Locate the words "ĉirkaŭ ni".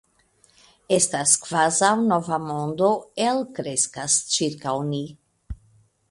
4.37-5.03